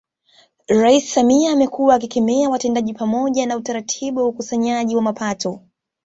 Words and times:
Rais 0.69 1.01
Samia 1.13 1.51
amekuwa 1.51 1.95
akikemea 1.95 2.49
watendaji 2.49 2.93
pamoja 2.93 3.45
na 3.45 3.57
utaratibu 3.57 4.19
wa 4.19 4.27
ukusanyaji 4.27 4.95
wa 4.95 5.01
mapato 5.01 5.61